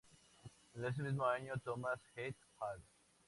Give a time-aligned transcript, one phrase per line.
[0.73, 2.81] En ese mismo año, Thomas et al.